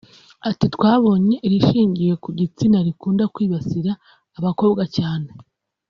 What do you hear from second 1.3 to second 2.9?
irishingiye ku gitsina